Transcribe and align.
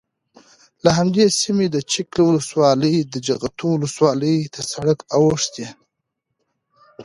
له 0.83 0.89
همدې 0.97 1.25
سیمې 1.39 1.67
د 1.71 1.77
چک 1.91 2.07
له 2.17 2.23
ولسوالۍ 2.29 2.95
د 3.13 3.15
جغتو 3.27 3.67
ولسوالۍ 3.73 4.35
ته 4.53 4.61
سرک 4.71 4.99
اوښتی، 5.15 5.67